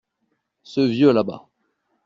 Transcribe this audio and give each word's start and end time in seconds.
Ce 0.63 0.81
vieux 0.81 1.11
là-bas. 1.13 1.47